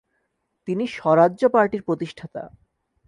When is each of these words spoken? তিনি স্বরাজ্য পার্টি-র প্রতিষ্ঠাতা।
তিনি 0.67 0.83
স্বরাজ্য 0.87 1.41
পার্টি-র 1.49 1.83
প্রতিষ্ঠাতা। 1.83 2.43